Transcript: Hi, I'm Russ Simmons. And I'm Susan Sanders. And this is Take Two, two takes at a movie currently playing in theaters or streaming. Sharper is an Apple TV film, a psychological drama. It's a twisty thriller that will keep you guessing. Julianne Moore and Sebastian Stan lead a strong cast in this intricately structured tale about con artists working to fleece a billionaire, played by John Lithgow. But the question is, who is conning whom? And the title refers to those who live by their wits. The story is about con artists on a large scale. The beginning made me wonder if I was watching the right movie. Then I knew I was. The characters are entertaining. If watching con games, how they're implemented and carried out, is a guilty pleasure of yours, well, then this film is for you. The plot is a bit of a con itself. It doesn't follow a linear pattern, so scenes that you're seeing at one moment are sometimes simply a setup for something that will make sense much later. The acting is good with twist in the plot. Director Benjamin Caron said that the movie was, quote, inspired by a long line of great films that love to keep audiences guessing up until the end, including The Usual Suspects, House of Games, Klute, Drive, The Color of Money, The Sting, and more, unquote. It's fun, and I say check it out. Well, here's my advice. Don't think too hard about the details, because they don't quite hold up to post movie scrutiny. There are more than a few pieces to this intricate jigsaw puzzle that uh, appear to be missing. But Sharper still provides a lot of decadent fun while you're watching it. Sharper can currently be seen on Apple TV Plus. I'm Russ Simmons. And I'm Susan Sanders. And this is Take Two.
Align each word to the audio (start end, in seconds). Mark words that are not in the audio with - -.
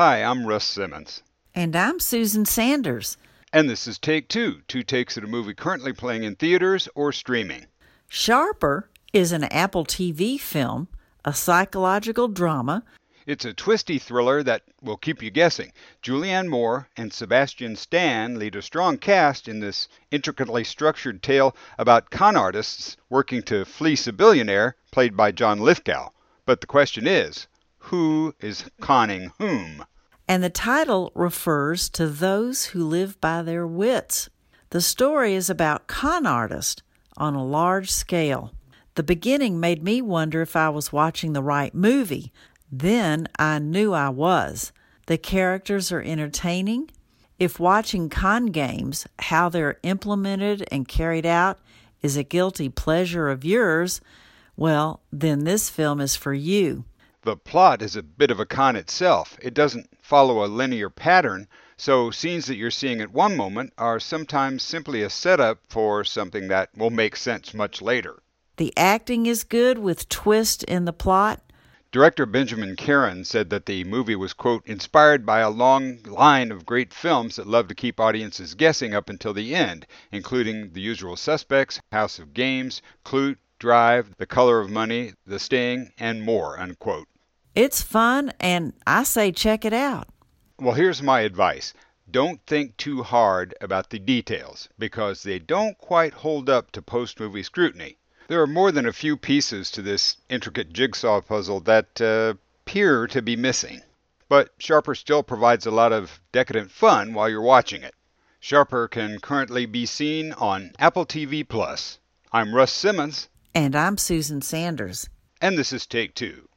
Hi, 0.00 0.22
I'm 0.22 0.46
Russ 0.46 0.64
Simmons. 0.64 1.24
And 1.56 1.74
I'm 1.74 1.98
Susan 1.98 2.44
Sanders. 2.44 3.16
And 3.52 3.68
this 3.68 3.88
is 3.88 3.98
Take 3.98 4.28
Two, 4.28 4.60
two 4.68 4.84
takes 4.84 5.18
at 5.18 5.24
a 5.24 5.26
movie 5.26 5.54
currently 5.54 5.92
playing 5.92 6.22
in 6.22 6.36
theaters 6.36 6.88
or 6.94 7.10
streaming. 7.10 7.66
Sharper 8.06 8.88
is 9.12 9.32
an 9.32 9.42
Apple 9.42 9.84
TV 9.84 10.38
film, 10.38 10.86
a 11.24 11.32
psychological 11.32 12.28
drama. 12.28 12.84
It's 13.26 13.44
a 13.44 13.52
twisty 13.52 13.98
thriller 13.98 14.44
that 14.44 14.62
will 14.80 14.98
keep 14.98 15.20
you 15.20 15.32
guessing. 15.32 15.72
Julianne 16.00 16.46
Moore 16.46 16.88
and 16.96 17.12
Sebastian 17.12 17.74
Stan 17.74 18.38
lead 18.38 18.54
a 18.54 18.62
strong 18.62 18.98
cast 18.98 19.48
in 19.48 19.58
this 19.58 19.88
intricately 20.12 20.62
structured 20.62 21.24
tale 21.24 21.56
about 21.76 22.10
con 22.10 22.36
artists 22.36 22.96
working 23.08 23.42
to 23.42 23.64
fleece 23.64 24.06
a 24.06 24.12
billionaire, 24.12 24.76
played 24.92 25.16
by 25.16 25.32
John 25.32 25.58
Lithgow. 25.58 26.10
But 26.46 26.60
the 26.60 26.68
question 26.68 27.08
is, 27.08 27.48
who 27.88 28.34
is 28.40 28.64
conning 28.80 29.32
whom? 29.38 29.84
And 30.26 30.42
the 30.42 30.50
title 30.50 31.10
refers 31.14 31.88
to 31.90 32.06
those 32.06 32.66
who 32.66 32.84
live 32.84 33.20
by 33.20 33.42
their 33.42 33.66
wits. 33.66 34.28
The 34.70 34.82
story 34.82 35.34
is 35.34 35.48
about 35.48 35.86
con 35.86 36.26
artists 36.26 36.82
on 37.16 37.34
a 37.34 37.44
large 37.44 37.90
scale. 37.90 38.52
The 38.94 39.02
beginning 39.02 39.58
made 39.58 39.82
me 39.82 40.02
wonder 40.02 40.42
if 40.42 40.54
I 40.54 40.68
was 40.68 40.92
watching 40.92 41.32
the 41.32 41.42
right 41.42 41.74
movie. 41.74 42.32
Then 42.70 43.26
I 43.38 43.58
knew 43.58 43.94
I 43.94 44.10
was. 44.10 44.72
The 45.06 45.16
characters 45.16 45.90
are 45.90 46.02
entertaining. 46.02 46.90
If 47.38 47.58
watching 47.58 48.10
con 48.10 48.46
games, 48.46 49.06
how 49.18 49.48
they're 49.48 49.78
implemented 49.82 50.66
and 50.70 50.86
carried 50.86 51.24
out, 51.24 51.58
is 52.02 52.16
a 52.16 52.22
guilty 52.22 52.68
pleasure 52.68 53.28
of 53.28 53.44
yours, 53.44 54.02
well, 54.56 55.00
then 55.10 55.44
this 55.44 55.70
film 55.70 56.00
is 56.00 56.16
for 56.16 56.34
you. 56.34 56.84
The 57.28 57.36
plot 57.36 57.82
is 57.82 57.94
a 57.94 58.02
bit 58.02 58.30
of 58.30 58.40
a 58.40 58.46
con 58.46 58.74
itself. 58.74 59.36
It 59.42 59.52
doesn't 59.52 59.90
follow 60.00 60.42
a 60.42 60.48
linear 60.48 60.88
pattern, 60.88 61.46
so 61.76 62.10
scenes 62.10 62.46
that 62.46 62.56
you're 62.56 62.70
seeing 62.70 63.02
at 63.02 63.12
one 63.12 63.36
moment 63.36 63.74
are 63.76 64.00
sometimes 64.00 64.62
simply 64.62 65.02
a 65.02 65.10
setup 65.10 65.58
for 65.68 66.04
something 66.04 66.48
that 66.48 66.70
will 66.74 66.88
make 66.88 67.16
sense 67.16 67.52
much 67.52 67.82
later. 67.82 68.22
The 68.56 68.72
acting 68.78 69.26
is 69.26 69.44
good 69.44 69.78
with 69.78 70.08
twist 70.08 70.62
in 70.62 70.86
the 70.86 70.92
plot. 70.94 71.42
Director 71.92 72.24
Benjamin 72.24 72.76
Caron 72.76 73.26
said 73.26 73.50
that 73.50 73.66
the 73.66 73.84
movie 73.84 74.16
was, 74.16 74.32
quote, 74.32 74.66
inspired 74.66 75.26
by 75.26 75.40
a 75.40 75.50
long 75.50 76.02
line 76.04 76.50
of 76.50 76.64
great 76.64 76.94
films 76.94 77.36
that 77.36 77.46
love 77.46 77.68
to 77.68 77.74
keep 77.74 78.00
audiences 78.00 78.54
guessing 78.54 78.94
up 78.94 79.10
until 79.10 79.34
the 79.34 79.54
end, 79.54 79.86
including 80.10 80.72
The 80.72 80.80
Usual 80.80 81.14
Suspects, 81.14 81.78
House 81.92 82.18
of 82.18 82.32
Games, 82.32 82.80
Klute, 83.04 83.36
Drive, 83.58 84.16
The 84.16 84.24
Color 84.24 84.60
of 84.60 84.70
Money, 84.70 85.12
The 85.26 85.38
Sting, 85.38 85.92
and 85.98 86.22
more, 86.22 86.58
unquote. 86.58 87.06
It's 87.54 87.82
fun, 87.82 88.32
and 88.40 88.72
I 88.86 89.02
say 89.02 89.32
check 89.32 89.64
it 89.64 89.72
out. 89.72 90.08
Well, 90.58 90.74
here's 90.74 91.02
my 91.02 91.20
advice. 91.20 91.74
Don't 92.10 92.40
think 92.46 92.76
too 92.76 93.02
hard 93.02 93.54
about 93.60 93.90
the 93.90 93.98
details, 93.98 94.68
because 94.78 95.22
they 95.22 95.38
don't 95.38 95.76
quite 95.78 96.14
hold 96.14 96.48
up 96.48 96.72
to 96.72 96.82
post 96.82 97.20
movie 97.20 97.42
scrutiny. 97.42 97.98
There 98.28 98.40
are 98.42 98.46
more 98.46 98.72
than 98.72 98.86
a 98.86 98.92
few 98.92 99.16
pieces 99.16 99.70
to 99.72 99.82
this 99.82 100.16
intricate 100.28 100.72
jigsaw 100.72 101.20
puzzle 101.20 101.60
that 101.60 102.00
uh, 102.00 102.34
appear 102.68 103.06
to 103.06 103.22
be 103.22 103.34
missing. 103.34 103.80
But 104.28 104.50
Sharper 104.58 104.94
still 104.94 105.22
provides 105.22 105.64
a 105.64 105.70
lot 105.70 105.92
of 105.92 106.20
decadent 106.32 106.70
fun 106.70 107.14
while 107.14 107.28
you're 107.28 107.40
watching 107.40 107.82
it. 107.82 107.94
Sharper 108.40 108.88
can 108.88 109.20
currently 109.20 109.64
be 109.64 109.86
seen 109.86 110.32
on 110.34 110.72
Apple 110.78 111.06
TV 111.06 111.48
Plus. 111.48 111.98
I'm 112.30 112.54
Russ 112.54 112.72
Simmons. 112.72 113.28
And 113.54 113.74
I'm 113.74 113.96
Susan 113.96 114.42
Sanders. 114.42 115.08
And 115.40 115.56
this 115.56 115.72
is 115.72 115.86
Take 115.86 116.14
Two. 116.14 116.47